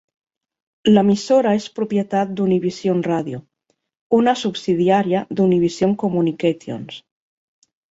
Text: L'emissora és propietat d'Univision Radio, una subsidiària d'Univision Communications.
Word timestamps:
L'emissora 0.95 1.51
és 1.57 1.67
propietat 1.79 2.31
d'Univision 2.39 3.05
Radio, 3.09 3.43
una 4.21 4.35
subsidiària 4.47 5.23
d'Univision 5.41 5.97
Communications. 6.07 7.01